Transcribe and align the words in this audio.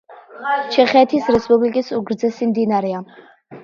ჩეხეთის 0.77 1.29
რესპუბლიკის 1.37 1.95
უგრძესი 2.01 2.53
მდინარეა. 2.53 3.09